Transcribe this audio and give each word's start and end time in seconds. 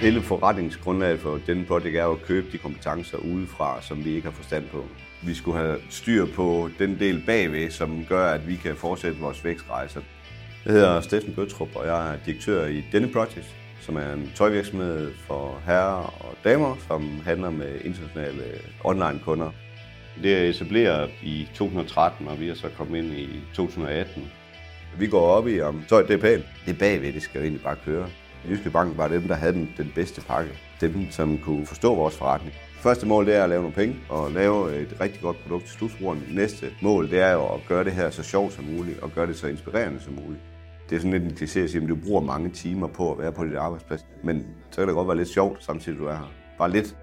Hele 0.00 0.22
forretningsgrundlaget 0.22 1.20
for 1.20 1.40
denne 1.46 1.64
projekt 1.64 1.96
er 1.96 2.06
at 2.06 2.22
købe 2.22 2.46
de 2.52 2.58
kompetencer 2.58 3.18
udefra, 3.18 3.82
som 3.82 4.04
vi 4.04 4.14
ikke 4.14 4.28
har 4.28 4.32
forstand 4.32 4.64
på. 4.72 4.84
Vi 5.22 5.34
skulle 5.34 5.58
have 5.58 5.76
styr 5.90 6.26
på 6.26 6.68
den 6.78 6.98
del 6.98 7.22
bagved, 7.26 7.70
som 7.70 8.04
gør, 8.08 8.26
at 8.26 8.48
vi 8.48 8.56
kan 8.56 8.76
fortsætte 8.76 9.20
vores 9.20 9.44
vækstrejser. 9.44 10.00
Jeg 10.64 10.72
hedder 10.72 11.00
Steffen 11.00 11.34
Bøtrup, 11.34 11.68
og 11.74 11.86
jeg 11.86 12.12
er 12.12 12.18
direktør 12.26 12.66
i 12.66 12.84
Denne 12.92 13.12
Project, 13.12 13.54
som 13.80 13.96
er 13.96 14.12
en 14.12 14.32
tøjvirksomhed 14.34 15.12
for 15.26 15.60
herrer 15.66 16.14
og 16.20 16.34
damer, 16.44 16.76
som 16.88 17.20
handler 17.24 17.50
med 17.50 17.80
internationale 17.84 18.44
online-kunder. 18.84 19.50
Det 20.22 20.34
er 20.34 20.50
etableret 20.50 21.10
i 21.22 21.48
2013, 21.54 22.28
og 22.28 22.40
vi 22.40 22.48
er 22.48 22.54
så 22.54 22.68
kommet 22.76 22.98
ind 22.98 23.12
i 23.12 23.28
2018. 23.54 24.30
Vi 24.98 25.06
går 25.06 25.20
op 25.20 25.48
i, 25.48 25.60
om 25.60 25.84
tøj 25.88 26.02
det 26.02 26.14
er 26.14 26.18
pænt. 26.18 26.44
Det 26.66 26.78
bagved, 26.78 27.12
det 27.12 27.22
skal 27.22 27.38
jo 27.38 27.42
egentlig 27.42 27.62
bare 27.62 27.76
køre. 27.84 28.08
Jyske 28.48 28.70
Bank 28.70 28.96
var 28.98 29.08
dem, 29.08 29.22
der 29.22 29.34
havde 29.34 29.52
den, 29.52 29.70
den 29.76 29.92
bedste 29.94 30.20
pakke. 30.20 30.50
Dem, 30.80 31.10
som 31.10 31.38
kunne 31.38 31.66
forstå 31.66 31.94
vores 31.94 32.16
forretning. 32.16 32.54
Første 32.80 33.06
mål 33.06 33.26
det 33.26 33.36
er 33.36 33.42
at 33.42 33.48
lave 33.48 33.62
nogle 33.62 33.74
penge 33.74 33.96
og 34.08 34.30
lave 34.30 34.76
et 34.76 34.96
rigtig 35.00 35.22
godt 35.22 35.36
produkt 35.42 35.64
til 35.64 35.72
slutbrugeren. 35.72 36.22
Næste 36.30 36.66
mål 36.82 37.10
det 37.10 37.20
er 37.20 37.54
at 37.54 37.60
gøre 37.68 37.84
det 37.84 37.92
her 37.92 38.10
så 38.10 38.22
sjovt 38.22 38.52
som 38.52 38.64
muligt 38.64 39.00
og 39.00 39.10
gøre 39.14 39.26
det 39.26 39.36
så 39.36 39.46
inspirerende 39.46 40.00
som 40.00 40.12
muligt. 40.12 40.42
Det 40.90 40.96
er 40.96 41.00
sådan 41.00 41.12
lidt 41.12 41.22
en 41.22 41.30
kliché 41.30 41.58
at 41.58 41.70
sige, 41.70 41.82
at 41.82 41.88
du 41.88 41.96
bruger 41.96 42.20
mange 42.20 42.50
timer 42.50 42.86
på 42.86 43.12
at 43.12 43.18
være 43.18 43.32
på 43.32 43.44
dit 43.44 43.56
arbejdsplads. 43.56 44.06
Men 44.24 44.46
så 44.70 44.80
kan 44.80 44.88
det 44.88 44.94
godt 44.94 45.08
være 45.08 45.16
lidt 45.16 45.28
sjovt, 45.28 45.64
samtidig 45.64 45.98
du 45.98 46.06
er 46.06 46.16
her. 46.16 46.32
Bare 46.58 46.70
lidt. 46.70 46.96